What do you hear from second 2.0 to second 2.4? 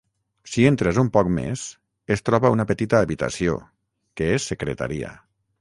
es